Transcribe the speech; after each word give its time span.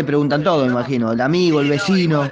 te 0.00 0.04
preguntan 0.04 0.42
todo, 0.42 0.64
me 0.64 0.72
imagino, 0.72 1.12
el 1.12 1.20
amigo, 1.20 1.60
el 1.60 1.68
vecino. 1.68 2.24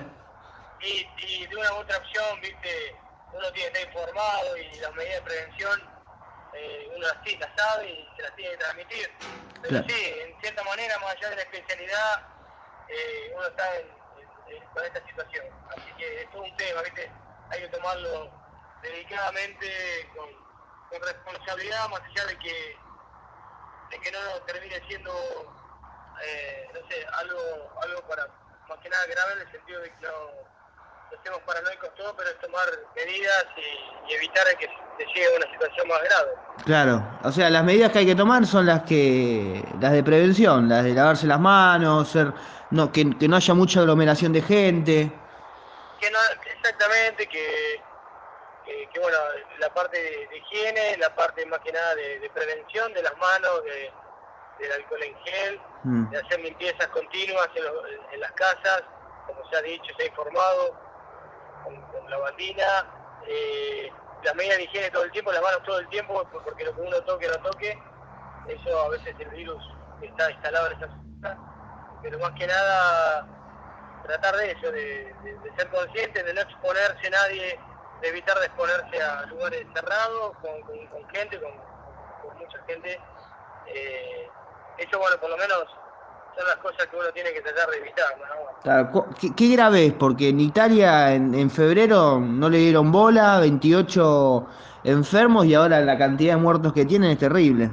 y, 0.80 1.06
y, 1.18 1.46
de 1.46 1.54
una 1.54 1.72
u 1.74 1.76
otra 1.76 1.98
opción, 1.98 2.40
viste, 2.40 2.96
uno 3.34 3.52
tiene 3.52 3.70
que 3.72 3.80
estar 3.82 3.94
informado 3.94 4.56
y 4.56 4.80
las 4.80 4.94
medidas 4.94 5.16
de 5.16 5.22
prevención 5.22 5.82
eh, 6.54 6.90
uno 6.96 7.06
así 7.08 7.36
las 7.36 7.50
sabe 7.56 7.90
y 7.90 8.08
se 8.16 8.22
las 8.22 8.34
tiene 8.36 8.52
que 8.52 8.56
transmitir. 8.56 9.10
Pero 9.60 9.84
sí, 9.86 10.14
en 10.24 10.40
cierta 10.40 10.64
manera, 10.64 10.98
más 11.00 11.10
allá 11.16 11.28
de 11.28 11.36
la 11.36 11.42
especialidad, 11.42 12.22
eh, 12.88 13.32
uno 13.36 13.46
está 13.48 13.76
en, 13.76 14.64
con 14.72 14.84
esta 14.84 15.06
situación. 15.06 15.44
Así 15.76 15.92
que 15.98 16.22
es 16.22 16.30
todo 16.30 16.42
un 16.42 16.56
tema, 16.56 16.80
¿viste? 16.82 17.12
Hay 17.50 17.60
que 17.60 17.68
tomarlo 17.68 18.30
dedicadamente, 18.80 20.08
con, 20.16 20.28
con 20.88 21.06
responsabilidad, 21.06 21.88
más 21.90 22.00
allá 22.00 22.26
de 22.28 22.38
que, 22.38 22.76
de 23.90 24.00
que 24.00 24.10
no 24.10 24.18
termine 24.46 24.80
siendo, 24.88 25.12
eh, 26.26 26.68
no 26.74 26.88
sé, 26.88 27.06
algo, 27.18 27.38
algo 27.82 28.02
para, 28.08 28.26
más 28.68 28.78
que 28.78 28.88
nada 28.88 29.06
grave 29.06 29.32
en 29.34 29.40
el 29.40 29.52
sentido 29.52 29.80
de 29.80 29.90
que 29.90 30.06
no 30.06 30.48
estemos 31.12 31.40
paranoicos 31.46 31.94
todos, 31.96 32.14
pero 32.16 32.30
es 32.30 32.38
tomar 32.40 32.68
medidas 32.94 33.46
y, 33.56 34.14
evitar 34.14 34.46
que 34.58 34.66
se 34.98 35.04
llegue 35.06 35.26
a 35.26 35.36
una 35.36 35.52
situación 35.52 35.88
más 35.88 36.02
grave. 36.02 36.30
Claro, 36.64 37.18
o 37.22 37.30
sea, 37.30 37.50
las 37.50 37.62
medidas 37.62 37.92
que 37.92 37.98
hay 37.98 38.06
que 38.06 38.14
tomar 38.14 38.46
son 38.46 38.66
las 38.66 38.82
que 38.82 39.62
las 39.80 39.92
de 39.92 40.02
prevención, 40.02 40.68
las 40.68 40.84
de 40.84 40.94
lavarse 40.94 41.26
las 41.26 41.40
manos, 41.40 42.08
ser, 42.08 42.32
no, 42.70 42.90
que, 42.90 43.04
no 43.04 43.36
haya 43.36 43.54
mucha 43.54 43.80
aglomeración 43.80 44.32
de 44.32 44.42
gente. 44.42 45.12
Que 46.00 46.10
no, 46.10 46.18
exactamente, 46.46 47.26
que, 47.26 47.82
que, 48.64 49.00
bueno, 49.00 49.18
la 49.58 49.72
parte 49.74 49.98
de, 49.98 50.36
higiene, 50.36 50.96
la 50.98 51.14
parte 51.14 51.44
más 51.46 51.60
que 51.60 51.72
nada 51.72 51.94
de, 51.94 52.30
prevención 52.34 52.92
de 52.94 53.02
las 53.02 53.16
manos, 53.18 53.64
de, 53.64 53.92
del 54.58 54.72
alcohol 54.72 55.02
en 55.02 55.16
gel, 55.24 55.60
mm. 55.84 56.10
de 56.10 56.18
hacer 56.18 56.40
limpiezas 56.40 56.86
continuas 56.88 57.48
en, 57.54 58.14
en 58.14 58.20
las 58.20 58.32
casas, 58.32 58.82
como 59.26 59.48
se 59.48 59.56
ha 59.56 59.62
dicho, 59.62 59.94
se 59.96 60.04
ha 60.04 60.06
informado 60.06 60.74
con, 61.64 62.10
la 62.10 62.18
bandina, 62.18 62.86
eh, 63.26 63.92
las 64.22 64.34
medidas 64.34 64.56
de 64.56 64.64
higiene 64.64 64.90
todo 64.90 65.04
el 65.04 65.12
tiempo, 65.12 65.32
las 65.32 65.42
manos 65.42 65.62
todo 65.64 65.78
el 65.78 65.88
tiempo, 65.88 66.26
porque 66.32 66.64
lo 66.64 66.74
que 66.74 66.80
uno 66.80 67.00
toque, 67.02 67.28
no 67.28 67.38
toque, 67.38 67.78
eso 68.48 68.80
a 68.80 68.88
veces 68.88 69.14
el 69.18 69.28
virus 69.28 69.62
está 70.02 70.30
instalado 70.30 70.68
en 70.68 70.72
esa 70.78 70.88
zona, 70.88 71.98
pero 72.02 72.18
más 72.18 72.32
que 72.32 72.46
nada 72.46 73.26
tratar 74.04 74.36
de 74.36 74.52
eso, 74.52 74.72
de, 74.72 75.14
ser 75.56 75.68
consciente, 75.68 76.22
de 76.22 76.34
no 76.34 76.40
exponerse 76.40 77.10
nadie, 77.10 77.60
de 78.00 78.08
evitar 78.08 78.38
de 78.38 78.46
exponerse 78.46 79.02
a 79.02 79.26
lugares 79.26 79.66
cerrados, 79.74 80.36
con, 80.40 81.08
gente, 81.12 81.40
con, 81.40 81.68
mucha 82.38 82.62
gente. 82.66 83.00
Eh, 83.66 84.30
eso, 84.78 84.98
bueno, 84.98 85.16
por 85.20 85.30
lo 85.30 85.36
menos 85.36 85.64
son 86.36 86.46
las 86.46 86.56
cosas 86.56 86.86
que 86.86 86.96
uno 86.96 87.10
tiene 87.12 87.32
que 87.32 87.40
tratar 87.40 87.68
de 87.70 87.78
evitar. 87.78 88.06
Claro, 88.62 89.06
¿qué, 89.36 89.48
grave 89.48 89.86
es? 89.86 89.92
Porque 89.92 90.28
en 90.28 90.40
Italia 90.40 91.12
en, 91.12 91.50
febrero 91.50 92.18
no 92.20 92.48
le 92.48 92.58
dieron 92.58 92.92
bola, 92.92 93.40
28 93.40 94.46
enfermos 94.84 95.46
y 95.46 95.54
ahora 95.54 95.80
la 95.80 95.98
cantidad 95.98 96.34
de 96.34 96.40
muertos 96.40 96.72
que 96.72 96.84
tienen 96.84 97.10
es 97.10 97.18
terrible. 97.18 97.70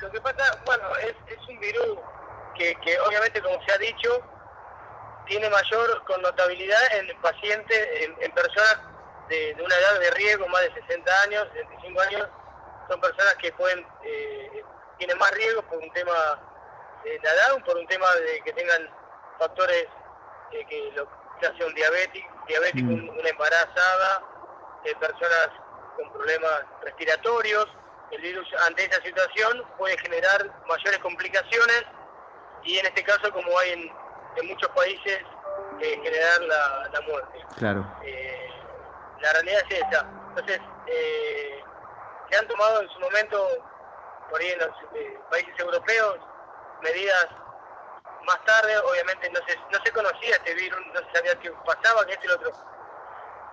Lo 0.00 0.10
que 0.10 0.20
pasa, 0.20 0.58
bueno, 0.64 0.84
es, 0.96 1.14
un 1.48 1.60
virus 1.60 1.98
que, 2.56 2.76
obviamente, 3.06 3.40
como 3.40 3.56
se 3.64 3.72
ha 3.72 3.78
dicho, 3.78 4.22
tiene 5.26 5.48
mayor 5.48 6.04
connotabilidad 6.06 6.80
en 6.96 7.20
pacientes, 7.20 7.88
en, 8.20 8.32
personas 8.32 8.78
de, 9.28 9.56
una 9.64 9.74
edad 9.74 10.00
de 10.00 10.10
riesgo, 10.10 10.46
más 10.48 10.62
de 10.62 10.74
60 10.74 11.22
años, 11.22 11.46
65 11.52 12.00
años, 12.00 12.28
son 12.88 13.00
personas 13.00 13.34
que 13.36 13.52
pueden, 13.52 13.86
eh, 14.04 14.64
tienen 15.00 15.16
más 15.18 15.30
riesgo 15.32 15.62
por 15.62 15.78
un 15.78 15.90
tema 15.92 16.12
de 17.02 17.18
la 17.22 17.30
edad, 17.32 17.64
por 17.64 17.76
un 17.76 17.86
tema 17.86 18.06
de 18.16 18.40
que 18.42 18.52
tengan 18.52 18.88
factores 19.38 19.86
eh, 20.52 20.66
que 20.68 20.92
lo 20.94 21.08
que 21.40 21.46
hace 21.46 21.64
un 21.64 21.74
diabético, 21.74 22.28
diabético 22.46 22.90
mm. 22.90 23.18
una 23.18 23.28
embarazada, 23.28 24.22
eh, 24.84 24.94
personas 25.00 25.48
con 25.96 26.12
problemas 26.12 26.64
respiratorios. 26.82 27.66
El 28.10 28.20
virus 28.20 28.46
ante 28.66 28.84
esa 28.84 29.00
situación 29.02 29.64
puede 29.78 29.96
generar 29.98 30.44
mayores 30.68 30.98
complicaciones 30.98 31.84
y 32.62 32.76
en 32.76 32.86
este 32.86 33.02
caso, 33.02 33.32
como 33.32 33.58
hay 33.58 33.72
en, 33.72 34.46
muchos 34.48 34.68
países, 34.70 35.22
eh, 35.80 36.00
generar 36.02 36.40
la, 36.42 37.00
muerte. 37.06 37.38
Claro. 37.56 37.86
la 39.20 39.32
realidad 39.32 39.62
es 39.70 39.78
esa. 39.78 40.06
Entonces, 40.28 40.60
se 42.30 42.36
han 42.36 42.46
tomado 42.48 42.82
en 42.82 42.88
su 42.90 43.00
momento, 43.00 43.69
por 44.30 44.40
ahí 44.40 44.50
en 44.50 44.58
los 44.60 44.70
países 45.30 45.58
europeos, 45.58 46.18
medidas 46.82 47.26
más 48.24 48.44
tarde, 48.44 48.78
obviamente 48.78 49.30
no 49.30 49.40
se, 49.46 49.56
no 49.56 49.84
se 49.84 49.92
conocía 49.92 50.36
este 50.36 50.54
virus, 50.54 50.80
no 50.94 51.00
se 51.00 51.16
sabía 51.16 51.38
qué 51.40 51.50
pasaba, 51.64 52.06
que 52.06 52.12
este 52.12 52.26
y 52.26 52.28
lo 52.28 52.36
otro. 52.36 52.52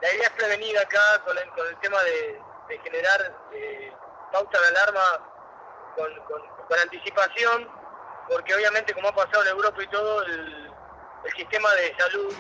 La 0.02 0.14
idea 0.14 0.28
es 0.28 0.34
prevenir 0.34 0.78
acá 0.78 1.24
con 1.26 1.38
el, 1.38 1.50
con 1.52 1.68
el 1.68 1.80
tema 1.80 2.02
de, 2.04 2.42
generar 2.84 3.34
eh, 3.54 3.92
pauta 4.32 4.60
de 4.60 4.68
alarma 4.68 5.02
con, 5.96 6.14
con, 6.26 6.80
anticipación, 6.80 7.68
porque 8.30 8.54
obviamente 8.54 8.94
como 8.94 9.08
ha 9.08 9.16
pasado 9.16 9.42
en 9.44 9.50
Europa 9.50 9.82
y 9.82 9.88
todo, 9.88 10.24
el, 10.24 10.72
el 11.24 11.34
sistema 11.36 11.74
de 11.76 11.96
salud 11.98 12.36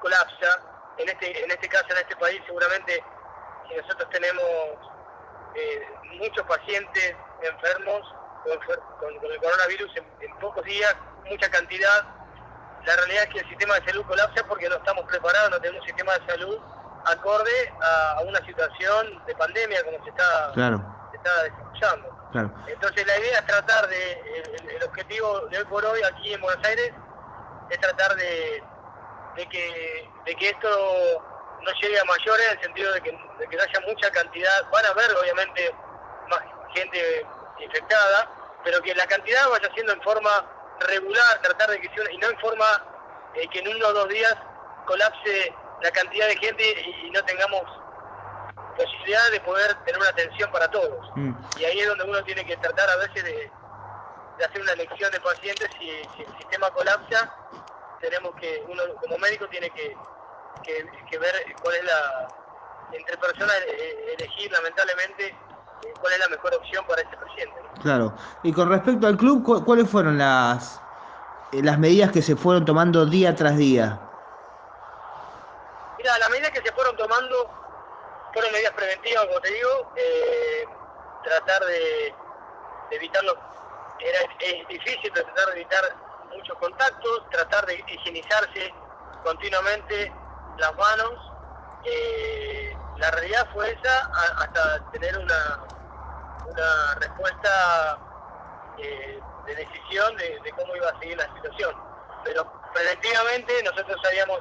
colapsa. 0.00 0.62
En 0.98 1.08
este, 1.08 1.44
en 1.44 1.50
este 1.50 1.68
caso, 1.68 1.86
en 1.90 1.98
este 1.98 2.16
país, 2.16 2.42
seguramente, 2.44 3.02
si 3.68 3.74
nosotros 3.76 4.10
tenemos 4.10 4.44
eh, 5.54 5.88
muchos 6.18 6.44
pacientes 6.46 7.16
enfermos, 7.42 8.02
con, 9.00 9.14
el 9.30 9.40
coronavirus 9.40 9.90
en, 9.96 10.34
pocos 10.38 10.64
días, 10.64 10.94
mucha 11.28 11.50
cantidad. 11.50 12.04
La 12.84 12.96
realidad 12.96 13.24
es 13.24 13.28
que 13.30 13.38
el 13.40 13.48
sistema 13.48 13.74
de 13.74 13.86
salud 13.86 14.04
colapsa 14.06 14.46
porque 14.46 14.68
no 14.68 14.76
estamos 14.76 15.04
preparados, 15.04 15.50
no 15.50 15.60
tenemos 15.60 15.82
un 15.82 15.86
sistema 15.86 16.14
de 16.14 16.26
salud 16.26 16.58
acorde 17.04 17.72
a, 17.82 18.20
una 18.26 18.44
situación 18.44 19.24
de 19.26 19.34
pandemia 19.34 19.82
como 19.84 20.02
se 20.04 20.10
está, 20.10 20.52
desarrollando. 21.12 22.20
Entonces 22.66 23.06
la 23.06 23.18
idea 23.18 23.38
es 23.38 23.46
tratar 23.46 23.88
de, 23.88 24.12
el, 24.76 24.82
objetivo 24.84 25.40
de 25.48 25.58
hoy 25.58 25.64
por 25.64 25.84
hoy 25.84 26.00
aquí 26.02 26.32
en 26.32 26.40
Buenos 26.40 26.64
Aires 26.64 26.92
es 27.70 27.80
tratar 27.80 28.14
de, 28.16 28.62
de, 29.36 29.46
que, 29.48 30.08
de 30.24 30.34
que 30.36 30.48
esto 30.48 30.68
no 31.62 31.72
llegue 31.82 31.98
a 32.00 32.04
mayores 32.04 32.46
en 32.46 32.58
el 32.58 32.64
sentido 32.64 32.92
de 32.94 33.00
que, 33.00 33.10
de 33.10 33.46
que 33.48 33.56
haya 33.56 33.80
mucha 33.86 34.10
cantidad, 34.10 34.70
van 34.70 34.86
a 34.86 34.88
haber 34.88 35.06
obviamente 35.16 35.74
gente 36.74 37.26
infectada, 37.58 38.28
pero 38.64 38.80
que 38.82 38.94
la 38.94 39.06
cantidad 39.06 39.48
vaya 39.48 39.68
siendo 39.74 39.92
en 39.92 40.02
forma 40.02 40.30
regular, 40.80 41.42
tratar 41.42 41.70
de 41.70 41.80
que 41.80 41.88
sea, 41.94 42.10
y 42.10 42.18
no 42.18 42.28
en 42.28 42.38
forma 42.38 42.64
eh, 43.34 43.46
que 43.48 43.60
en 43.60 43.68
uno 43.68 43.88
o 43.88 43.92
dos 43.92 44.08
días 44.08 44.34
colapse 44.86 45.54
la 45.82 45.90
cantidad 45.90 46.26
de 46.26 46.36
gente 46.36 46.80
y, 47.04 47.10
no 47.10 47.24
tengamos 47.24 47.62
posibilidad 48.76 49.30
de 49.30 49.40
poder 49.40 49.74
tener 49.84 50.00
una 50.00 50.10
atención 50.10 50.50
para 50.52 50.70
todos. 50.70 51.10
Mm. 51.16 51.32
Y 51.58 51.64
ahí 51.64 51.80
es 51.80 51.88
donde 51.88 52.04
uno 52.04 52.22
tiene 52.24 52.44
que 52.44 52.56
tratar 52.56 52.88
a 52.88 52.96
veces 52.96 53.24
de, 53.24 53.50
hacer 54.44 54.62
una 54.62 54.72
elección 54.72 55.10
de 55.12 55.20
pacientes 55.20 55.68
si, 55.78 55.90
el 55.90 56.38
sistema 56.38 56.70
colapsa, 56.70 57.34
tenemos 58.00 58.34
que, 58.36 58.64
uno 58.68 58.82
como 59.00 59.18
médico 59.18 59.46
tiene 59.48 59.68
que, 59.70 59.94
que 60.64 61.18
ver 61.18 61.34
cuál 61.62 61.76
es 61.76 61.84
la, 61.84 62.28
entre 62.92 63.16
personas 63.18 63.56
eh, 63.66 64.16
elegir 64.18 64.50
lamentablemente 64.50 65.34
cuál 66.00 66.12
es 66.12 66.18
la 66.18 66.28
mejor 66.28 66.54
opción 66.54 66.84
para 66.86 67.02
este 67.02 67.16
paciente. 67.16 67.54
Claro. 67.82 68.14
Y 68.42 68.52
con 68.52 68.68
respecto 68.68 69.06
al 69.06 69.16
club, 69.16 69.64
¿cuáles 69.64 69.88
fueron 69.88 70.18
las, 70.18 70.80
eh, 71.52 71.62
las 71.62 71.78
medidas 71.78 72.12
que 72.12 72.22
se 72.22 72.36
fueron 72.36 72.64
tomando 72.64 73.06
día 73.06 73.34
tras 73.34 73.56
día? 73.56 74.00
Mira, 75.98 76.18
las 76.18 76.30
medidas 76.30 76.50
que 76.50 76.62
se 76.62 76.72
fueron 76.72 76.96
tomando 76.96 77.50
fueron 78.32 78.52
medidas 78.52 78.72
preventivas, 78.72 79.26
como 79.26 79.40
te 79.40 79.50
digo, 79.52 79.92
eh, 79.96 80.64
tratar 81.24 81.64
de, 81.66 82.14
evitarlo, 82.92 83.36
era, 83.98 84.18
es 84.40 84.68
difícil 84.68 85.12
tratar 85.12 85.46
de 85.46 85.60
evitar 85.60 85.84
muchos 86.34 86.56
contactos, 86.58 87.22
tratar 87.30 87.66
de 87.66 87.84
higienizarse 87.88 88.72
continuamente 89.24 90.12
las 90.58 90.74
manos. 90.76 91.12
Eh, 91.84 92.69
la 93.00 93.10
realidad 93.12 93.48
fue 93.52 93.70
esa 93.72 94.10
hasta 94.38 94.90
tener 94.92 95.16
una, 95.18 95.64
una 96.46 96.94
respuesta 96.96 97.98
eh, 98.78 99.20
de 99.46 99.54
decisión 99.54 100.16
de, 100.16 100.52
cómo 100.56 100.76
iba 100.76 100.90
a 100.90 100.98
seguir 101.00 101.16
la 101.16 101.32
situación. 101.34 101.74
Pero 102.24 102.46
preventivamente 102.74 103.62
nosotros 103.62 103.98
habíamos 104.06 104.38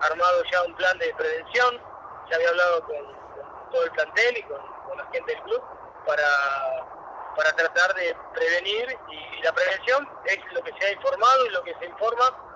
armado 0.00 0.42
ya 0.50 0.62
un 0.62 0.74
plan 0.74 0.98
de 0.98 1.14
prevención, 1.14 1.80
se 2.28 2.34
había 2.34 2.48
hablado 2.48 2.82
con, 2.84 3.22
todo 3.70 3.84
el 3.84 3.90
plantel 3.92 4.38
y 4.38 4.42
con, 4.44 4.72
la 4.96 5.04
gente 5.10 5.32
del 5.32 5.42
club 5.44 5.62
para, 6.06 6.28
para 7.36 7.52
tratar 7.52 7.94
de 7.94 8.14
prevenir 8.34 8.98
y, 9.10 9.42
la 9.42 9.52
prevención 9.52 10.08
es 10.26 10.38
lo 10.52 10.62
que 10.62 10.72
se 10.78 10.86
ha 10.86 10.92
informado 10.92 11.46
y 11.46 11.50
lo 11.50 11.64
que 11.64 11.74
se 11.80 11.86
informa 11.86 12.51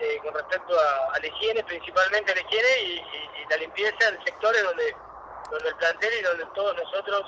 eh, 0.00 0.18
con 0.22 0.32
respecto 0.34 0.74
a, 0.78 1.18
la 1.18 1.26
higiene, 1.26 1.64
principalmente 1.64 2.34
la 2.34 2.40
higiene 2.40 2.82
y, 2.84 3.02
la 3.50 3.56
limpieza 3.56 3.96
en 4.10 4.22
sectores 4.24 4.62
donde, 4.62 4.94
donde 5.50 5.68
el 5.70 5.74
plantel 5.76 6.10
y 6.20 6.22
donde 6.22 6.44
todos 6.54 6.76
nosotros 6.76 7.24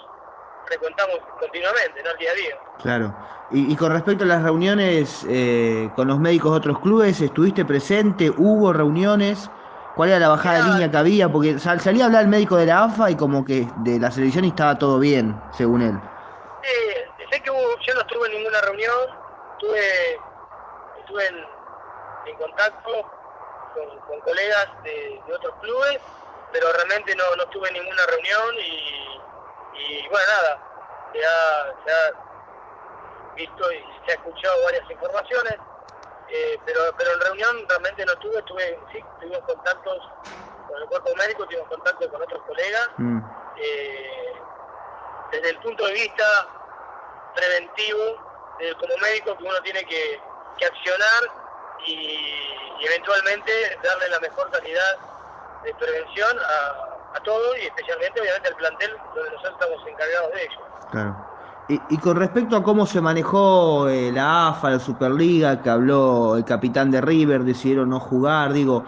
frecuentamos 0.66 1.16
continuamente, 1.38 2.02
¿no? 2.02 2.10
El 2.10 2.18
día 2.18 2.30
a 2.30 2.34
día. 2.34 2.58
Claro. 2.82 3.16
Y, 3.50 3.74
con 3.74 3.90
respecto 3.90 4.24
a 4.24 4.26
las 4.26 4.42
reuniones 4.42 5.26
eh, 5.28 5.90
con 5.96 6.08
los 6.08 6.18
médicos 6.20 6.52
de 6.52 6.58
otros 6.58 6.78
clubes, 6.80 7.20
¿estuviste 7.20 7.64
presente? 7.64 8.30
¿Hubo 8.30 8.72
reuniones? 8.72 9.50
¿Cuál 9.96 10.10
era 10.10 10.18
la 10.20 10.28
bajada 10.28 10.58
de 10.58 10.72
línea 10.72 10.90
que 10.90 10.96
había? 10.96 11.28
Porque 11.28 11.58
salía 11.58 12.04
a 12.04 12.06
hablar 12.06 12.22
el 12.22 12.28
médico 12.28 12.56
de 12.56 12.66
la 12.66 12.84
AFA 12.84 13.10
y 13.10 13.16
como 13.16 13.44
que 13.44 13.66
de 13.78 13.98
la 13.98 14.10
selección 14.10 14.44
estaba 14.44 14.78
todo 14.78 14.98
bien, 14.98 15.40
según 15.56 15.82
él. 15.82 15.98
Sí, 16.62 17.26
sé 17.30 17.42
que 17.42 17.50
yo 17.50 17.94
no 17.94 18.00
estuve 18.00 18.26
en 18.28 18.36
ninguna 18.36 18.60
reunión, 18.60 18.94
estuve, 19.58 20.14
estuve 21.00 21.26
en, 21.26 21.59
contacto 22.38 23.10
con, 24.06 24.20
colegas 24.20 24.68
de, 24.82 25.20
otros 25.32 25.54
clubes, 25.60 26.00
pero 26.52 26.72
realmente 26.72 27.14
no, 27.14 27.36
no 27.36 27.44
estuve 27.44 27.68
en 27.68 27.74
ninguna 27.74 28.06
reunión 28.06 28.54
y, 28.58 30.08
bueno, 30.08 30.26
nada, 30.26 30.62
se 31.84 31.92
ha, 31.92 32.12
visto 33.34 33.72
y 33.72 33.84
se 34.04 34.12
ha 34.12 34.14
escuchado 34.14 34.64
varias 34.64 34.90
informaciones, 34.90 35.56
eh, 36.28 36.58
pero, 36.66 36.80
pero 36.98 37.12
en 37.12 37.20
reunión 37.20 37.68
realmente 37.68 38.04
no 38.04 38.12
estuve, 38.12 38.38
estuve, 38.38 38.78
sí, 38.92 39.04
tuvimos 39.20 39.40
contactos 39.40 40.08
con 40.68 40.82
el 40.82 40.88
cuerpo 40.88 41.14
médico, 41.16 41.46
tuvimos 41.46 41.68
contacto 41.68 42.10
con 42.10 42.22
otros 42.22 42.42
colegas. 42.42 42.88
Mm. 42.98 43.20
Eh, 43.56 44.32
desde 45.32 45.50
el 45.50 45.58
punto 45.60 45.86
de 45.86 45.92
vista 45.92 46.48
preventivo, 47.34 48.30
como 48.78 48.96
médico, 48.98 49.36
que 49.36 49.44
uno 49.44 49.60
tiene 49.62 49.84
que, 49.84 50.20
accionar 50.60 51.39
y, 51.86 52.36
eventualmente 52.82 53.52
darle 53.84 54.08
la 54.08 54.20
mejor 54.20 54.50
calidad 54.50 54.96
de 55.62 55.74
prevención 55.74 56.34
a, 56.38 57.16
a 57.16 57.20
todo 57.20 57.54
y 57.58 57.66
especialmente 57.66 58.22
obviamente 58.22 58.48
al 58.48 58.56
plantel 58.56 58.90
donde 59.14 59.30
nosotros 59.32 59.52
estamos 59.52 59.86
encargados 59.86 60.32
de 60.32 60.42
ello. 60.42 60.60
Claro. 60.90 61.30
Y, 61.72 61.98
con 61.98 62.16
respecto 62.16 62.56
a 62.56 62.64
cómo 62.64 62.84
se 62.84 63.00
manejó 63.00 63.88
eh, 63.88 64.10
la 64.10 64.48
AFA, 64.48 64.70
la 64.70 64.80
Superliga, 64.80 65.62
que 65.62 65.70
habló 65.70 66.36
el 66.36 66.44
capitán 66.44 66.90
de 66.90 67.00
River, 67.00 67.44
decidieron 67.44 67.90
no 67.90 68.00
jugar, 68.00 68.52
digo, 68.52 68.84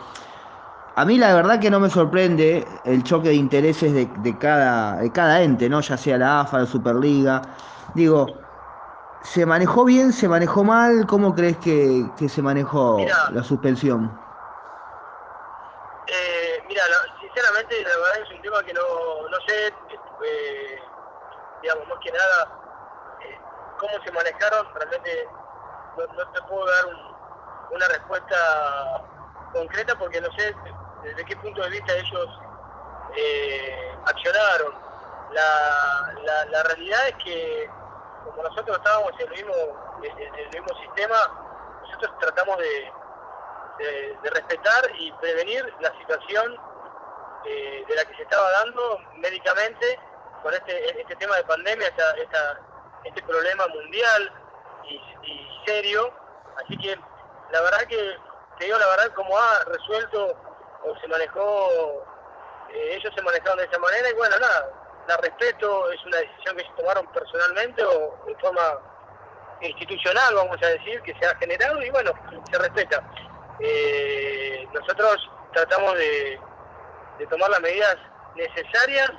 a 0.96 1.04
mí 1.04 1.16
la 1.16 1.32
verdad 1.32 1.60
que 1.60 1.70
no 1.70 1.78
me 1.78 1.88
sorprende 1.88 2.66
el 2.84 3.04
choque 3.04 3.28
de 3.28 3.34
intereses 3.36 3.92
de, 3.94 4.36
cada, 4.36 4.96
de 4.96 5.12
cada 5.12 5.42
ente, 5.42 5.68
¿no? 5.68 5.80
Ya 5.80 5.96
sea 5.96 6.18
la 6.18 6.40
AFA, 6.40 6.58
la 6.58 6.66
Superliga. 6.66 7.42
Digo, 7.94 8.41
¿se 9.22 9.46
manejó 9.46 9.84
bien, 9.84 10.12
se 10.12 10.28
manejó 10.28 10.64
mal? 10.64 11.06
¿Cómo 11.06 11.34
crees 11.34 11.58
que, 11.58 12.12
se 12.28 12.42
manejó 12.42 13.04
la 13.30 13.42
suspensión? 13.42 14.18
Eh, 16.06 16.62
mira, 16.68 16.82
sinceramente, 17.20 17.82
la 17.82 17.96
verdad 17.96 18.22
es 18.22 18.36
un 18.36 18.42
tema 18.42 18.62
que 18.64 18.74
no, 18.74 19.28
no 19.30 19.36
sé, 19.46 19.66
eh, 19.66 20.78
digamos, 21.62 21.88
más 21.88 21.98
que 22.02 22.12
nada 22.12 22.62
cómo 23.82 24.04
se 24.04 24.12
manejaron, 24.12 24.66
realmente 24.74 25.28
no, 25.96 26.28
te 26.32 26.42
puedo 26.42 26.64
dar 26.66 26.84
una 27.72 27.88
respuesta 27.88 29.02
concreta 29.52 29.98
porque 29.98 30.20
no 30.20 30.28
sé 30.36 30.54
desde 31.02 31.24
qué 31.24 31.36
punto 31.36 31.62
de 31.62 31.70
vista 31.70 31.92
ellos 31.92 32.28
eh, 33.16 33.96
accionaron. 34.06 34.74
La, 35.32 36.62
realidad 36.62 37.08
es 37.08 37.24
que 37.24 37.70
como 38.24 38.42
nosotros 38.42 38.76
estábamos 38.76 39.12
en 39.18 39.20
el 39.20 39.30
mismo, 39.30 39.54
en 40.02 40.34
el 40.34 40.48
mismo 40.48 40.80
sistema, 40.80 41.78
nosotros 41.82 42.12
tratamos 42.20 42.58
de, 42.58 42.92
respetar 44.22 44.92
y 44.96 45.10
prevenir 45.12 45.74
la 45.80 45.90
situación 45.98 46.56
eh, 47.44 47.84
de 47.88 47.94
la 47.96 48.04
que 48.04 48.14
se 48.14 48.22
estaba 48.22 48.48
dando 48.50 48.98
médicamente 49.16 49.98
con 50.40 50.54
este, 50.54 51.00
este 51.00 51.16
tema 51.16 51.34
de 51.36 51.44
pandemia, 51.44 51.88
esta 51.88 52.60
este 53.04 53.22
problema 53.22 53.66
mundial 53.68 54.32
y, 54.84 55.00
serio. 55.66 56.12
Así 56.64 56.76
que 56.78 56.98
la 57.52 57.60
verdad 57.62 57.82
que, 57.88 58.16
te 58.58 58.64
digo 58.64 58.78
la 58.78 58.86
verdad, 58.88 59.14
como 59.14 59.36
ha 59.38 59.64
resuelto 59.66 60.36
o 60.84 60.96
se 61.00 61.06
manejó, 61.08 62.04
eh, 62.70 62.96
ellos 62.96 63.12
se 63.14 63.22
manejaron 63.22 63.58
de 63.58 63.64
esa 63.64 63.78
manera 63.78 64.10
y 64.10 64.14
bueno, 64.14 64.36
nada, 64.38 64.68
la 65.08 65.16
respeto, 65.16 65.90
es 65.90 66.04
una 66.04 66.18
decisión 66.18 66.56
que 66.56 66.62
ellos 66.62 66.76
tomaron 66.76 67.06
personalmente 67.12 67.84
o 67.84 68.24
de 68.26 68.34
forma 68.36 68.62
institucional, 69.60 70.34
vamos 70.34 70.62
a 70.62 70.66
decir, 70.66 71.00
que 71.02 71.14
se 71.14 71.26
ha 71.26 71.36
generado 71.36 71.82
y 71.82 71.90
bueno, 71.90 72.12
se 72.50 72.58
respeta. 72.58 73.02
Eh, 73.60 74.66
nosotros 74.72 75.30
tratamos 75.52 75.94
de, 75.96 76.38
de 77.18 77.26
tomar 77.26 77.50
las 77.50 77.60
medidas 77.60 77.96
necesarias 78.34 79.10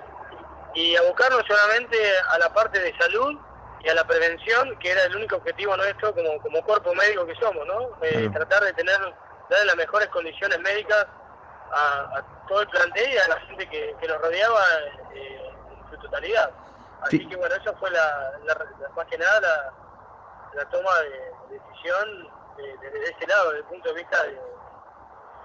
y 0.74 0.95
abocarnos 0.95 1.44
solamente 1.47 1.97
a 2.30 2.38
la 2.39 2.53
parte 2.53 2.80
de 2.80 2.97
salud 2.97 3.38
y 3.81 3.89
a 3.89 3.94
la 3.94 4.06
prevención, 4.06 4.77
que 4.80 4.91
era 4.91 5.03
el 5.03 5.15
único 5.15 5.35
objetivo 5.35 5.75
nuestro 5.77 6.13
como, 6.13 6.41
como 6.41 6.63
cuerpo 6.63 6.94
médico 6.95 7.25
que 7.25 7.35
somos, 7.35 7.65
¿no? 7.68 7.89
Eh, 8.01 8.30
tratar 8.33 8.63
de 8.63 8.74
tener, 8.74 8.97
darle 9.50 9.65
las 9.65 9.75
mejores 9.75 10.07
condiciones 10.09 10.59
médicas 10.59 11.06
a, 11.71 12.24
todo 12.47 12.62
el 12.62 12.68
plantel 12.68 13.13
y 13.13 13.18
a 13.18 13.27
la 13.30 13.39
gente 13.41 13.68
que, 13.69 13.95
que 14.00 14.07
nos 14.07 14.21
rodeaba 14.21 14.62
eh, 15.13 15.53
su 15.95 16.01
totalidad. 16.01 16.50
Así 17.01 17.25
que 17.28 17.36
bueno, 17.36 17.56
esa 17.56 17.74
fue 17.74 17.92
la, 17.92 18.31
más 18.95 19.06
que 19.07 19.18
nada 19.18 19.74
la, 20.56 20.66
toma 20.69 20.90
de, 21.01 21.57
decisión 21.57 22.30
desde 22.57 23.04
ese 23.04 23.28
lado, 23.28 23.50
desde 23.50 23.60
el 23.60 23.66
punto 23.66 23.90
de 23.90 23.95
vista 23.95 24.24
de, 24.24 24.40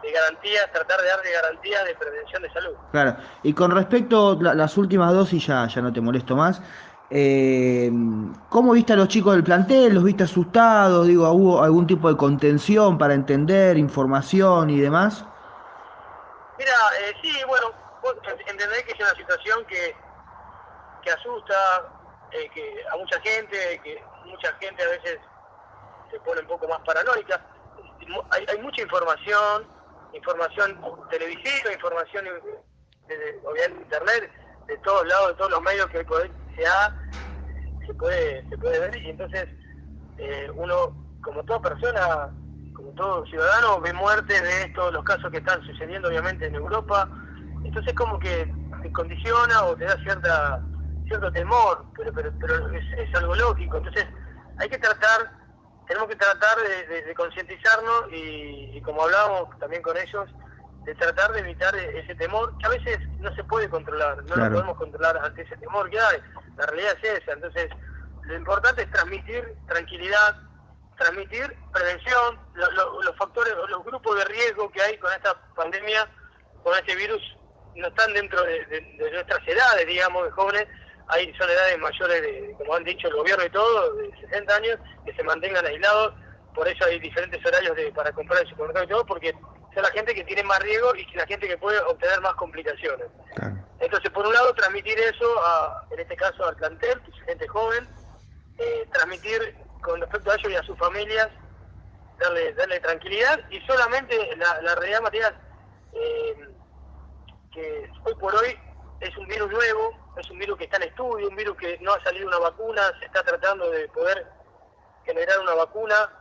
de 0.03 0.13
garantías, 0.13 0.73
tratar 0.73 1.01
de 1.01 1.09
darle 1.09 1.33
garantías 1.33 1.85
de 1.85 1.95
prevención 1.97 2.43
de 2.43 2.53
salud. 2.53 2.75
Claro, 2.93 3.17
y 3.43 3.53
con 3.53 3.73
respecto 3.73 4.39
a 4.49 4.55
las 4.55 4.77
últimas 4.77 5.13
dosis, 5.13 5.47
ya, 5.47 5.67
ya 5.67 5.83
no 5.83 5.93
te 5.93 6.01
molesto 6.01 6.37
más, 6.37 6.63
eh, 7.11 7.91
¿Cómo 8.51 8.73
viste 8.73 8.93
a 8.93 8.97
los 8.97 9.09
chicos 9.09 9.35
del 9.35 9.43
plantel? 9.43 9.95
¿Los 9.95 10.05
viste 10.05 10.25
asustados? 10.25 11.07
Digo, 11.07 11.29
¿hubo 11.31 11.63
algún 11.63 11.87
tipo 11.87 12.09
de 12.09 12.17
contención 12.17 12.99
para 12.99 13.15
entender 13.15 13.79
información 13.79 14.69
y 14.69 14.79
demás? 14.79 15.25
Mira, 16.59 16.73
eh, 17.01 17.15
sí, 17.23 17.33
bueno, 17.47 17.69
entendés 18.47 18.85
que 18.85 18.93
es 18.93 19.01
una 19.01 19.15
situación 19.15 19.65
que, 19.67 19.97
asusta 21.11 21.55
eh, 22.33 22.49
que 22.53 22.85
a 22.93 22.97
mucha 22.97 23.21
gente, 23.21 23.81
que 23.83 24.03
mucha 24.25 24.53
gente 24.55 24.83
a 24.83 24.89
veces 24.89 25.19
se 26.11 26.21
pone 26.21 26.41
un 26.41 26.47
poco 26.47 26.69
más 26.69 26.81
paranoica. 26.81 27.41
Hay, 28.31 28.59
mucha 28.59 28.83
información, 28.83 29.67
información 30.15 30.81
televisiva, 31.11 31.73
información 31.73 32.25
de, 33.07 33.41
obviamente 33.45 33.83
internet, 33.83 34.31
de 34.67 34.79
todos 34.79 35.07
lados, 35.07 35.29
de 35.29 35.35
todos 35.35 35.51
los 35.51 35.63
medios 35.63 35.87
que 35.89 35.99
hoy 35.99 36.31
se 37.87 37.95
puede, 37.95 38.49
se 38.49 38.59
puede 38.59 38.79
ver 38.81 38.97
y 39.03 39.11
entonces 39.11 39.49
eh, 40.19 40.51
uno, 40.55 40.93
como 41.23 41.43
toda 41.45 41.61
persona, 41.63 42.29
como 42.75 42.91
todo 42.93 43.25
ciudadano, 43.27 43.81
ve 43.81 43.93
muertes 43.93 44.43
de 44.43 44.63
estos, 44.63 44.93
los 44.93 45.05
casos 45.05 45.31
que 45.31 45.39
están 45.39 45.63
sucediendo 45.65 46.09
obviamente 46.09 46.47
en 46.47 46.55
Europa, 46.55 47.09
entonces 47.65 47.95
como 47.95 48.19
que 48.19 48.53
te 48.83 48.93
condiciona 48.93 49.65
o 49.65 49.77
te 49.77 49.85
da 49.85 49.97
cierta 50.03 50.63
cierto 51.09 51.33
temor, 51.33 51.85
pero, 51.97 52.13
pero, 52.13 52.33
pero 52.41 52.71
es, 52.71 53.15
algo 53.15 53.35
lógico, 53.35 53.79
entonces 53.79 54.07
hay 54.59 54.69
que 54.69 54.79
tratar, 54.79 55.33
tenemos 55.87 56.09
que 56.09 56.17
tratar 56.17 56.57
de, 56.59 57.15
concientizarnos 57.15 58.13
y, 58.13 58.77
y 58.77 58.83
como 58.83 59.03
hablábamos 59.03 59.59
también 59.59 59.83
con 59.83 59.97
ellos, 59.97 60.29
de 60.85 60.95
tratar 60.95 61.33
de 61.33 61.41
evitar 61.41 61.75
ese 61.77 62.15
temor 62.15 62.57
que 62.59 62.67
a 62.67 62.71
veces 62.71 62.99
no 63.19 63.35
se 63.35 63.45
puede 63.45 63.69
controlar, 63.69 64.23
no 64.25 64.37
lo 64.37 64.51
podemos 64.51 64.77
controlar 64.77 65.19
ante 65.19 65.43
ese 65.43 65.57
temor 65.57 65.91
que 65.91 66.01
hay, 66.01 66.19
la 66.57 66.67
realidad 66.67 66.97
es 67.03 67.23
esa, 67.23 67.33
entonces 67.33 67.71
lo 68.23 68.37
importante 68.37 68.83
es 68.83 68.91
transmitir 68.91 69.55
tranquilidad, 69.67 70.37
transmitir 70.99 71.57
prevención, 71.73 72.39
los 72.55 73.17
factores, 73.17 73.55
los 73.69 73.85
grupos 73.85 74.19
de 74.19 74.25
riesgo 74.27 74.71
que 74.71 74.83
hay 74.83 74.99
con 74.99 75.13
esta 75.13 75.35
pandemia, 75.55 76.09
con 76.63 76.75
este 76.75 76.95
virus, 76.97 77.23
no 77.77 77.89
están 77.89 78.13
dentro 78.13 78.43
de, 78.43 79.11
nuestras 79.13 79.47
edades, 79.47 79.87
digamos, 79.87 80.25
de 80.25 80.31
jóvenes, 80.33 80.69
hay 81.09 81.33
son 81.35 81.49
edades 81.51 81.79
mayores, 81.79 82.23
de, 82.23 82.55
como 82.59 82.75
han 82.75 82.85
dicho 82.85 83.09
el 83.09 83.15
gobierno 83.15 83.45
y 83.45 83.51
todo, 83.51 83.95
de 83.95 84.11
60 84.21 84.55
años, 84.55 84.79
que 85.05 85.15
se 85.15 85.23
mantengan 85.23 85.65
aislados, 85.65 86.15
por 86.55 86.67
eso 86.69 86.85
hay 86.85 86.99
diferentes 86.99 87.45
horarios 87.45 87.77
de, 87.77 87.93
para 87.93 88.13
comprar 88.13 88.43
el 88.43 88.49
supermercado 88.49 88.85
y 88.85 88.89
todo, 88.89 89.07
porque 89.07 89.35
la 89.83 89.91
gente 89.91 90.15
que 90.15 90.25
tiene 90.25 90.43
más 90.43 90.59
riesgo 90.61 90.95
y 90.97 91.05
la 91.15 91.27
gente 91.27 91.47
que 91.47 91.57
puede 91.57 91.79
obtener 91.81 92.21
más 92.21 92.35
complicaciones. 92.35 93.07
Entonces, 93.81 94.11
por 94.11 94.27
un 94.27 94.35
lado, 94.35 94.53
transmitir 94.55 94.99
eso, 94.99 95.39
a, 95.45 95.85
en 95.91 96.01
este 96.01 96.17
caso 96.17 96.47
al 96.47 96.57
plantel, 96.57 97.01
que 97.03 97.11
es 97.11 97.27
gente 97.27 97.47
joven, 97.47 97.89
eh, 98.59 98.89
transmitir 98.93 99.55
con 99.83 100.01
respecto 100.01 100.31
a 100.31 100.35
ellos 100.35 100.53
y 100.53 100.57
a 100.57 100.63
sus 100.65 100.77
familias, 100.79 101.29
darle, 102.19 102.53
darle 102.55 102.81
tranquilidad. 102.81 103.39
Y 103.51 103.61
solamente 103.67 104.37
la, 104.37 104.61
la 104.63 104.75
realidad, 104.75 105.01
Matías, 105.03 105.33
eh, 105.93 106.49
que 107.53 107.91
hoy 108.05 108.15
por 108.17 108.35
hoy 108.35 108.59
es 109.01 109.17
un 109.17 109.27
virus 109.29 109.51
nuevo, 109.51 109.97
es 110.21 110.31
un 110.31 110.39
virus 110.39 110.59
que 110.59 110.65
está 110.65 110.77
en 110.77 110.85
estudio, 110.85 111.29
un 111.29 111.37
virus 111.37 111.57
que 111.57 111.79
no 111.81 111.93
ha 111.93 112.03
salido 112.03 112.29
una 112.29 112.39
vacuna, 112.39 112.83
se 112.99 113.07
está 113.07 113.23
tratando 113.23 113.71
de 113.71 113.89
poder 113.89 114.27
generar 115.05 115.39
una 115.41 115.55
vacuna. 115.55 116.13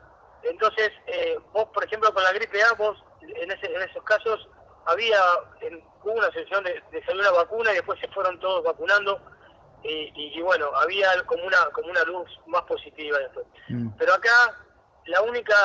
Entonces, 0.43 0.91
eh, 1.07 1.37
vos, 1.53 1.65
por 1.73 1.83
ejemplo, 1.83 2.13
con 2.13 2.23
la 2.23 2.33
gripe 2.33 2.61
A, 2.63 2.73
vos 2.73 3.03
en, 3.21 3.51
esos 3.51 4.03
casos 4.03 4.47
había 4.85 5.19
hubo 6.03 6.13
una 6.13 6.31
sesión 6.31 6.63
de, 6.63 6.81
de 6.91 7.03
salir 7.03 7.23
la 7.23 7.31
vacuna 7.31 7.71
y 7.71 7.75
después 7.75 7.99
se 7.99 8.07
fueron 8.09 8.39
todos 8.39 8.63
vacunando. 8.63 9.19
y, 9.83 10.41
bueno, 10.41 10.69
había 10.75 11.09
como 11.25 11.43
una, 11.45 11.57
como 11.71 11.89
una 11.89 12.03
luz 12.03 12.29
más 12.47 12.63
positiva 12.63 13.17
después. 13.19 13.45
Mm. 13.69 13.89
Pero 13.97 14.13
acá 14.13 14.55
la 15.07 15.21
única 15.21 15.55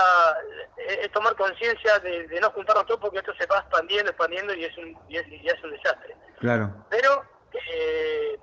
es 0.77 1.11
tomar 1.12 1.35
conciencia 1.37 1.99
de, 1.99 2.39
no 2.41 2.51
juntarnos 2.51 2.87
todos 2.87 3.01
porque 3.01 3.19
esto 3.19 3.35
se 3.35 3.47
va 3.47 3.59
expandiendo, 3.59 4.11
expandiendo 4.11 4.55
y 4.55 4.65
es 4.65 4.79
un, 4.79 4.97
y 5.09 5.17
es, 5.17 5.65
un 5.65 5.71
desastre. 5.71 6.17
Claro. 6.39 6.71
Pero, 6.91 7.25
eh, 7.54 8.38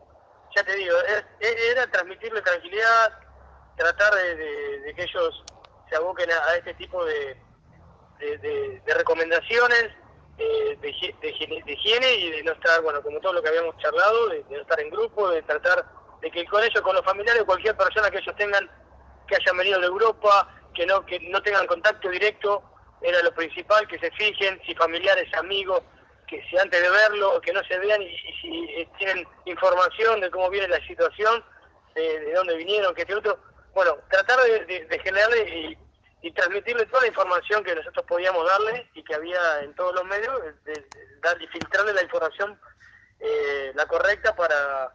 ya 0.55 0.63
te 0.63 0.75
digo, 0.75 0.95
era 1.39 1.87
transmitirle 1.87 2.41
tranquilidad, 2.41 3.19
tratar 3.77 4.13
de, 4.15 4.93
que 4.95 5.03
ellos 5.03 5.43
se 5.89 5.95
aboquen 5.95 6.29
a, 6.31 6.55
este 6.55 6.73
tipo 6.75 7.03
de, 7.05 7.37
de, 8.19 8.93
recomendaciones 8.93 9.89
eh, 10.37 10.77
de, 10.81 11.73
higiene 11.73 12.15
y 12.15 12.31
de 12.31 12.43
no 12.43 12.51
estar, 12.53 12.81
bueno, 12.81 13.01
como 13.01 13.19
todo 13.19 13.33
lo 13.33 13.41
que 13.41 13.49
habíamos 13.49 13.77
charlado, 13.77 14.29
de, 14.29 14.43
no 14.49 14.61
estar 14.61 14.79
en 14.79 14.89
grupo, 14.89 15.29
de 15.29 15.41
tratar 15.43 15.85
de 16.21 16.31
que 16.31 16.45
con 16.45 16.63
ellos, 16.63 16.81
con 16.81 16.95
los 16.95 17.05
familiares, 17.05 17.43
cualquier 17.43 17.75
persona 17.77 18.09
que 18.11 18.17
ellos 18.19 18.35
tengan 18.35 18.69
que 19.27 19.35
hayan 19.35 19.57
venido 19.57 19.79
de 19.79 19.85
Europa, 19.85 20.49
que 20.73 20.85
no 20.85 21.05
que 21.05 21.19
no 21.19 21.41
tengan 21.43 21.67
contacto 21.67 22.09
directo, 22.09 22.63
era 23.01 23.21
lo 23.21 23.33
principal, 23.33 23.87
que 23.87 23.99
se 23.99 24.11
fijen 24.11 24.59
si 24.65 24.73
familiares, 24.75 25.31
amigos, 25.35 25.81
que 26.29 26.43
si 26.49 26.57
antes 26.57 26.81
de 26.81 26.89
verlo, 26.89 27.41
que 27.41 27.53
no 27.53 27.63
se 27.63 27.77
vean 27.79 28.01
y, 28.01 28.17
si 28.41 28.63
eh, 28.75 28.87
tienen 28.97 29.27
información 29.45 30.21
de 30.21 30.29
cómo 30.29 30.49
viene 30.49 30.67
la 30.67 30.85
situación, 30.85 31.43
de, 31.95 32.33
dónde 32.33 32.55
vinieron, 32.55 32.93
este 32.95 33.15
otro, 33.15 33.39
bueno, 33.73 33.97
tratar 34.09 34.39
de, 34.39 34.99
generarle 35.03 35.77
y, 36.21 36.31
transmitirle 36.33 36.85
toda 36.85 37.01
la 37.01 37.07
información 37.07 37.63
que 37.63 37.75
nosotros 37.75 38.05
podíamos 38.05 38.45
darle 38.45 38.89
y 38.93 39.03
que 39.03 39.15
había 39.15 39.61
en 39.61 39.73
todos 39.73 39.95
los 39.95 40.05
medios, 40.05 40.41
de, 40.63 40.85
dar 41.21 41.41
y 41.41 41.47
filtrarle 41.47 41.93
la 41.93 42.03
información 42.03 42.59
eh, 43.19 43.71
la 43.75 43.85
correcta 43.85 44.35
para, 44.35 44.93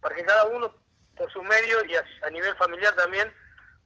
para 0.00 0.14
que 0.14 0.24
cada 0.24 0.44
uno 0.44 0.74
por 1.16 1.30
su 1.32 1.42
medio 1.42 1.84
y 1.86 1.94
a 1.96 2.30
nivel 2.30 2.54
familiar 2.56 2.94
también 2.94 3.32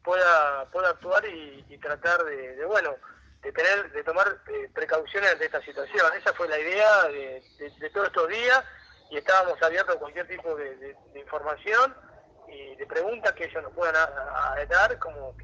pueda, 0.03 0.69
pueda 0.71 0.91
actuar 0.91 1.25
y, 1.27 1.79
tratar 1.79 2.23
de, 2.25 2.65
bueno, 2.67 2.95
de 3.43 3.53
tener, 3.53 3.93
de 3.93 4.05
tomar 4.05 4.27
eh, 4.49 4.71
precauciones 4.75 5.33
ante 5.33 5.47
esta 5.47 5.63
situación. 5.63 6.07
Esa 6.19 6.33
fue 6.35 6.49
la 6.49 6.59
idea 6.59 7.05
de, 7.09 7.91
todos 7.91 8.09
estos 8.09 8.29
días 8.29 8.63
y 9.11 9.17
estábamos 9.17 9.61
abiertos 9.63 9.97
a 9.97 9.99
cualquier 9.99 10.27
tipo 10.29 10.55
de, 10.57 10.97
información 11.19 11.95
y 12.49 12.77
de 12.77 12.87
preguntas 12.87 13.33
que 13.33 13.45
ellos 13.45 13.63
nos 13.63 13.73
puedan 13.73 13.95
dar 13.95 14.99
como, 14.99 15.35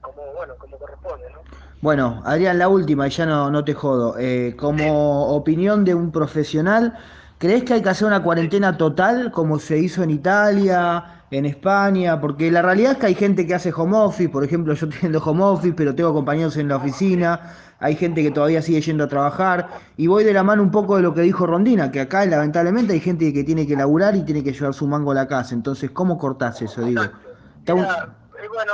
como, 0.00 0.32
bueno, 0.34 0.54
como 0.56 0.78
corresponde, 0.78 1.30
¿no? 1.30 1.40
Bueno, 1.80 2.22
Adrián, 2.26 2.58
la 2.58 2.68
última, 2.68 3.06
y 3.06 3.10
ya 3.10 3.24
no, 3.24 3.50
no 3.50 3.64
te 3.64 3.72
jodo. 3.72 4.18
Eh, 4.18 4.54
como 4.58 5.34
opinión 5.34 5.84
de 5.84 5.94
un 5.94 6.12
profesional, 6.12 6.98
¿crees 7.38 7.64
que 7.64 7.74
hay 7.74 7.82
que 7.82 7.88
hacer 7.88 8.06
una 8.06 8.22
cuarentena 8.22 8.76
total 8.76 9.30
como 9.32 9.58
se 9.58 9.78
hizo 9.78 10.02
en 10.02 10.10
Italia? 10.10 11.19
En 11.30 11.46
España, 11.46 12.20
porque 12.20 12.50
la 12.50 12.60
realidad 12.60 12.92
es 12.92 12.98
que 12.98 13.06
hay 13.06 13.14
gente 13.14 13.46
que 13.46 13.54
hace 13.54 13.72
home 13.72 13.96
office, 13.96 14.28
por 14.28 14.44
ejemplo, 14.44 14.74
yo 14.74 14.88
tengo 15.00 15.18
home 15.18 15.44
office, 15.44 15.74
pero 15.76 15.94
tengo 15.94 16.12
compañeros 16.12 16.56
en 16.56 16.68
la 16.68 16.76
oficina, 16.76 17.54
hay 17.78 17.94
gente 17.94 18.22
que 18.22 18.30
todavía 18.30 18.60
sigue 18.60 18.80
yendo 18.80 19.04
a 19.04 19.08
trabajar, 19.08 19.68
y 19.96 20.08
voy 20.08 20.24
de 20.24 20.32
la 20.32 20.42
mano 20.42 20.62
un 20.62 20.70
poco 20.70 20.96
de 20.96 21.02
lo 21.02 21.14
que 21.14 21.20
dijo 21.22 21.46
Rondina, 21.46 21.92
que 21.92 22.00
acá 22.00 22.26
lamentablemente 22.26 22.92
hay 22.92 23.00
gente 23.00 23.32
que 23.32 23.44
tiene 23.44 23.66
que 23.66 23.76
laburar 23.76 24.16
y 24.16 24.24
tiene 24.24 24.42
que 24.42 24.52
llevar 24.52 24.74
su 24.74 24.86
mango 24.86 25.12
a 25.12 25.14
la 25.14 25.28
casa, 25.28 25.54
entonces, 25.54 25.90
¿cómo 25.92 26.18
cortás 26.18 26.60
eso, 26.62 26.82
digo? 26.82 27.02
Eh, 27.04 27.72
bueno, 27.72 28.72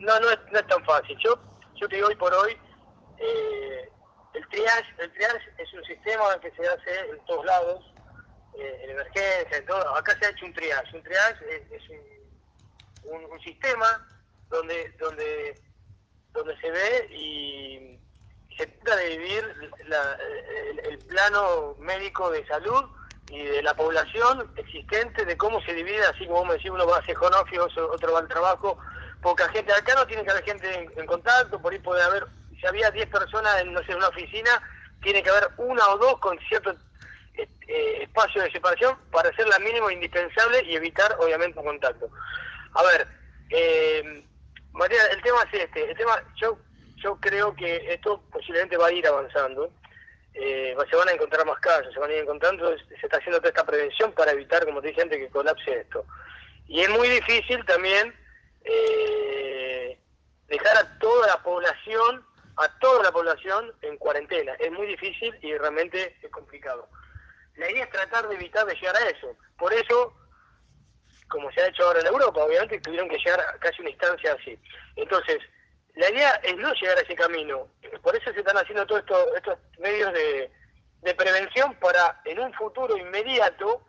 no, 0.00 0.20
no, 0.20 0.30
es, 0.30 0.66
tan 0.66 0.84
fácil, 0.84 1.16
yo, 1.24 1.38
yo 1.76 1.88
te 1.88 1.96
digo 1.96 2.08
hoy 2.08 2.16
por 2.16 2.32
hoy, 2.34 2.52
eh, 3.18 3.88
el 4.34 4.46
triage, 4.48 4.94
el 4.98 5.12
triage 5.12 5.38
es 5.58 5.72
un 5.72 5.84
sistema 5.84 6.24
que 6.42 6.50
se 6.50 6.66
hace 6.66 7.10
en 7.10 7.24
todos 7.26 7.44
lados, 7.46 7.93
eh, 8.58 8.80
en 8.84 8.90
emergencia, 8.90 9.56
en 9.56 9.66
todo. 9.66 9.96
Acá 9.96 10.16
se 10.18 10.26
ha 10.26 10.30
hecho 10.30 10.46
un 10.46 10.54
triage. 10.54 10.96
Un 10.96 11.02
triage 11.02 11.66
es, 11.70 11.82
un, 13.04 13.24
un, 13.24 13.40
sistema 13.40 14.06
donde, 14.48 14.90
donde, 14.98 15.60
donde 16.32 16.56
se 16.60 16.70
ve 16.70 17.08
y 17.10 17.98
se 18.56 18.66
trata 18.66 18.96
de 18.96 19.18
vivir 19.18 19.72
el, 20.88 20.98
plano 20.98 21.76
médico 21.78 22.30
de 22.30 22.46
salud 22.46 22.84
y 23.30 23.42
de 23.42 23.62
la 23.62 23.74
población 23.74 24.52
existente, 24.56 25.24
de 25.24 25.36
cómo 25.36 25.60
se 25.62 25.74
divide, 25.74 26.04
así 26.06 26.26
como 26.26 26.44
me 26.44 26.54
decís, 26.54 26.70
uno 26.70 26.86
va 26.86 26.96
a 26.96 27.00
hacer 27.00 27.16
office, 27.16 27.80
otro 27.80 28.12
va 28.12 28.20
al 28.20 28.28
trabajo, 28.28 28.78
poca 29.22 29.48
gente. 29.48 29.72
Acá 29.72 29.94
no 29.94 30.06
tiene 30.06 30.24
que 30.24 30.30
haber 30.30 30.44
gente 30.44 30.88
en, 30.96 31.06
contacto, 31.06 31.60
por 31.60 31.72
ahí 31.72 31.78
puede 31.78 32.02
haber, 32.02 32.26
si 32.60 32.66
había 32.66 32.90
10 32.90 33.08
personas 33.08 33.60
en, 33.60 33.72
no 33.72 33.82
sé, 33.84 33.94
una 33.94 34.08
oficina, 34.08 34.62
tiene 35.02 35.22
que 35.22 35.30
haber 35.30 35.50
una 35.56 35.86
o 35.88 35.98
dos 35.98 36.18
con 36.20 36.38
cierto 36.48 36.74
espacio 37.66 38.42
de 38.42 38.50
separación 38.50 38.96
para 39.10 39.30
hacer 39.30 39.46
la 39.48 39.58
mínimo 39.58 39.90
indispensable 39.90 40.62
y 40.64 40.76
evitar, 40.76 41.16
obviamente, 41.18 41.58
un 41.58 41.66
contacto. 41.66 42.08
A 42.74 42.82
ver, 42.84 43.08
eh, 43.50 44.24
María, 44.72 45.06
el 45.12 45.22
tema 45.22 45.38
es 45.50 45.60
este. 45.60 45.90
El 45.90 45.96
tema, 45.96 46.22
yo, 46.36 46.58
yo 46.96 47.16
creo 47.20 47.54
que 47.54 47.92
esto 47.92 48.22
posiblemente 48.30 48.76
va 48.76 48.88
a 48.88 48.92
ir 48.92 49.06
avanzando. 49.06 49.70
Eh, 50.34 50.74
se 50.90 50.96
van 50.96 51.08
a 51.08 51.12
encontrar 51.12 51.46
más 51.46 51.60
casos, 51.60 51.92
se 51.92 52.00
van 52.00 52.10
a 52.10 52.14
ir 52.14 52.22
encontrando, 52.22 52.76
se 52.76 52.94
está 53.06 53.18
haciendo 53.18 53.38
toda 53.38 53.50
esta 53.50 53.64
prevención 53.64 54.12
para 54.12 54.32
evitar, 54.32 54.64
como 54.64 54.82
te 54.82 54.88
dije 54.88 55.02
antes, 55.02 55.18
que 55.18 55.28
colapse 55.28 55.80
esto. 55.80 56.04
Y 56.66 56.80
es 56.80 56.90
muy 56.90 57.08
difícil 57.08 57.64
también 57.66 58.12
eh, 58.64 59.96
dejar 60.48 60.76
a 60.76 60.98
toda 60.98 61.28
la 61.28 61.42
población, 61.42 62.24
a 62.56 62.68
toda 62.80 63.04
la 63.04 63.12
población 63.12 63.72
en 63.82 63.96
cuarentena. 63.96 64.54
Es 64.54 64.72
muy 64.72 64.88
difícil 64.88 65.32
y 65.40 65.56
realmente 65.56 66.16
es 66.20 66.30
complicado. 66.30 66.88
La 67.56 67.70
idea 67.70 67.84
es 67.84 67.90
tratar 67.90 68.28
de 68.28 68.34
evitar 68.34 68.66
de 68.66 68.74
llegar 68.74 68.96
a 68.96 69.08
eso. 69.08 69.36
Por 69.56 69.72
eso, 69.72 70.12
como 71.28 71.50
se 71.52 71.60
ha 71.60 71.68
hecho 71.68 71.84
ahora 71.84 72.00
en 72.00 72.06
Europa, 72.06 72.44
obviamente 72.44 72.80
tuvieron 72.80 73.08
que 73.08 73.18
llegar 73.18 73.40
a 73.40 73.58
casi 73.58 73.80
una 73.80 73.90
instancia 73.90 74.32
así. 74.32 74.58
Entonces, 74.96 75.38
la 75.94 76.10
idea 76.10 76.30
es 76.42 76.56
no 76.56 76.72
llegar 76.74 76.98
a 76.98 77.02
ese 77.02 77.14
camino. 77.14 77.68
Por 78.02 78.16
eso 78.16 78.32
se 78.32 78.40
están 78.40 78.56
haciendo 78.56 78.86
todos 78.86 79.04
estos 79.36 79.58
medios 79.78 80.12
de, 80.12 80.50
prevención 81.16 81.74
para 81.74 82.20
en 82.24 82.40
un 82.40 82.52
futuro 82.54 82.96
inmediato 82.96 83.82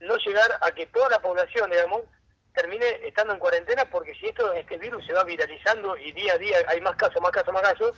no 0.00 0.16
llegar 0.16 0.58
a 0.60 0.70
que 0.72 0.86
toda 0.86 1.08
la 1.08 1.20
población, 1.20 1.70
digamos, 1.70 2.02
termine 2.54 2.86
estando 3.04 3.32
en 3.32 3.38
cuarentena, 3.38 3.84
porque 3.86 4.14
si 4.14 4.26
esto 4.26 4.52
este 4.52 4.76
virus 4.76 5.06
se 5.06 5.12
va 5.12 5.24
viralizando 5.24 5.96
y 5.96 6.12
día 6.12 6.34
a 6.34 6.38
día 6.38 6.58
hay 6.68 6.80
más 6.80 6.96
casos, 6.96 7.22
más 7.22 7.30
casos, 7.30 7.54
más 7.54 7.62
casos, 7.62 7.92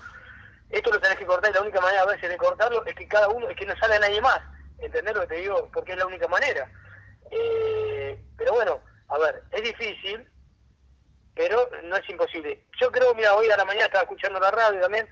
esto 0.70 0.92
lo 0.92 1.00
tenés 1.00 1.18
que 1.18 1.26
cortar 1.26 1.50
y 1.50 1.54
la 1.54 1.62
única 1.62 1.80
manera 1.80 2.02
a 2.02 2.06
veces 2.06 2.28
de 2.28 2.37
cortarlo 2.37 2.84
es 2.84 2.94
que 2.94 3.08
cada 3.08 3.28
uno, 3.28 3.48
es 3.48 3.56
que 3.56 3.66
no 3.66 3.76
sale 3.78 3.98
nadie 3.98 4.20
más. 4.20 4.40
¿Entendés 4.78 5.14
lo 5.14 5.23
que 5.23 5.26
te 5.26 5.40
digo? 5.40 5.68
Porque 5.73 5.92
es 5.92 5.99
la 5.99 6.06
única 6.06 6.28
manera. 6.28 6.70
Eh, 7.30 8.18
pero 8.37 8.52
bueno, 8.52 8.80
a 9.08 9.18
ver, 9.18 9.42
es 9.52 9.62
difícil, 9.62 10.26
pero 11.35 11.68
no 11.85 11.97
es 11.97 12.08
imposible. 12.08 12.64
Yo 12.80 12.90
creo, 12.90 13.14
mira, 13.14 13.35
hoy 13.35 13.50
a 13.50 13.56
la 13.56 13.64
mañana 13.64 13.87
estaba 13.87 14.02
escuchando 14.02 14.40
la 14.40 14.50
radio 14.50 14.80
también 14.80 15.08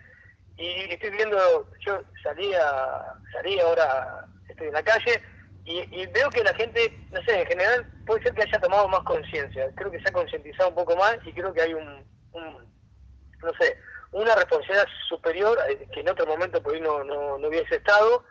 y 0.56 0.92
estoy 0.92 1.10
viendo, 1.10 1.70
yo 1.80 2.00
salí, 2.22 2.54
a, 2.54 3.14
salí 3.32 3.60
ahora, 3.60 4.26
estoy 4.48 4.68
en 4.68 4.72
la 4.72 4.82
calle 4.82 5.22
y, 5.64 6.06
veo 6.06 6.30
que 6.30 6.44
la 6.44 6.54
gente, 6.54 6.96
no 7.10 7.20
sé, 7.22 7.40
en 7.40 7.46
general 7.46 7.86
puede 8.06 8.22
ser 8.22 8.34
que 8.34 8.42
haya 8.42 8.60
tomado 8.60 8.86
más 8.88 9.02
conciencia. 9.02 9.68
Creo 9.74 9.90
que 9.90 10.00
se 10.00 10.08
ha 10.08 10.12
concientizado 10.12 10.68
un 10.68 10.76
poco 10.76 10.96
más 10.96 11.18
y 11.24 11.32
creo 11.32 11.52
que 11.52 11.60
hay 11.60 11.74
un, 11.74 12.04
no 12.32 13.52
sé, 13.60 13.76
una 14.12 14.34
responsabilidad 14.36 14.86
superior 15.08 15.58
eh, 15.68 15.88
que 15.92 16.00
en 16.00 16.08
otro 16.08 16.24
momento 16.24 16.62
por 16.62 16.74
ahí 16.74 16.80
no, 16.80 17.02
no, 17.02 17.36
no 17.38 17.48
hubiese 17.48 17.76
estado 17.76 18.24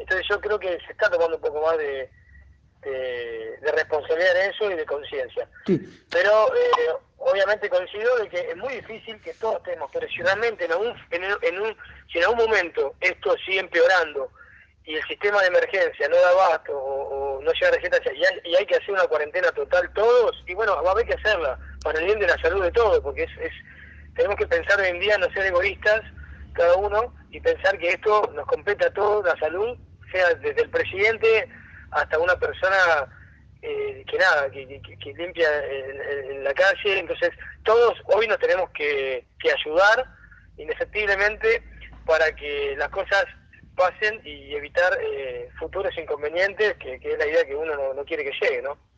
entonces 0.00 0.26
yo 0.28 0.40
creo 0.40 0.58
que 0.58 0.78
se 0.86 0.92
está 0.92 1.10
tomando 1.10 1.36
un 1.36 1.42
poco 1.42 1.60
más 1.60 1.78
de, 1.78 2.10
de, 2.82 3.72
responsabilidad 3.72 4.44
en 4.44 4.50
eso 4.50 4.70
y 4.70 4.74
de 4.74 4.86
conciencia. 4.86 5.48
Pero 5.66 6.54
eh, 6.54 6.94
obviamente 7.18 7.68
coincido 7.68 8.16
de 8.18 8.28
que 8.28 8.40
es 8.40 8.56
muy 8.56 8.74
difícil 8.74 9.20
que 9.20 9.34
todos 9.34 9.56
estemos, 9.56 9.90
pero 9.92 10.08
si 10.08 10.22
realmente 10.22 10.64
en 10.64 10.72
un, 10.72 10.94
en, 11.10 11.60
un, 11.60 11.76
si 12.10 12.18
en 12.18 12.24
algún 12.24 12.46
momento 12.46 12.94
esto 13.00 13.36
sigue 13.44 13.60
empeorando 13.60 14.30
y 14.84 14.94
el 14.94 15.06
sistema 15.06 15.40
de 15.42 15.48
emergencia 15.48 16.08
no 16.08 16.16
da 16.16 16.30
abasto 16.30 16.76
o, 16.76 17.40
no 17.42 17.52
llega 17.52 17.68
a 17.68 17.72
recetas 17.72 18.00
y 18.04 18.24
hay, 18.24 18.40
y 18.44 18.56
hay 18.56 18.66
que 18.66 18.76
hacer 18.76 18.90
una 18.90 19.06
cuarentena 19.06 19.50
total 19.52 19.90
todos, 19.94 20.42
y 20.46 20.54
bueno, 20.54 20.82
va 20.82 20.90
a 20.90 20.92
haber 20.92 21.06
que 21.06 21.14
hacerla 21.14 21.58
para 21.82 21.98
el 21.98 22.06
bien 22.06 22.18
de 22.18 22.26
la 22.26 22.38
salud 22.38 22.62
de 22.62 22.72
todos, 22.72 23.00
porque 23.00 23.22
es, 23.22 23.30
es 23.40 23.52
tenemos 24.14 24.36
que 24.36 24.46
pensar 24.46 24.80
hoy 24.80 24.88
en 24.88 25.00
día 25.00 25.16
no 25.18 25.30
ser 25.30 25.46
egoístas 25.46 26.02
cada 26.52 26.74
uno 26.76 27.14
y 27.30 27.40
pensar 27.40 27.78
que 27.78 27.90
esto 27.90 28.30
nos 28.34 28.46
compete 28.46 28.86
a 28.86 28.92
todos, 28.92 29.24
la 29.24 29.38
salud, 29.38 29.78
sea 30.10 30.34
desde 30.34 30.62
el 30.62 30.70
presidente 30.70 31.48
hasta 31.90 32.18
una 32.18 32.36
persona 32.36 33.08
eh, 33.62 34.04
que 34.06 34.18
nada, 34.18 34.50
que, 34.50 34.66
limpia 35.16 35.48
en, 35.66 36.44
la 36.44 36.54
calle. 36.54 36.98
Entonces, 36.98 37.30
todos 37.64 37.98
hoy 38.06 38.26
nos 38.26 38.38
tenemos 38.38 38.70
que, 38.70 39.24
ayudar 39.42 40.06
indefectiblemente 40.56 41.62
para 42.06 42.34
que 42.34 42.74
las 42.76 42.88
cosas 42.90 43.24
pasen 43.76 44.20
y 44.24 44.54
evitar 44.54 44.98
eh, 45.00 45.48
futuros 45.58 45.96
inconvenientes, 45.96 46.76
que, 46.76 46.94
es 47.02 47.18
la 47.18 47.26
idea 47.26 47.44
que 47.44 47.54
uno 47.54 47.74
no, 47.76 47.94
no 47.94 48.04
quiere 48.04 48.24
que 48.24 48.32
llegue, 48.40 48.62
¿no? 48.62 48.78